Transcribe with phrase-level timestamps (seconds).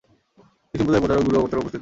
[0.73, 1.79] এই সম্প্রদায়ে প্রচারক, গুরু ও অবতার উপস্থিত নেই।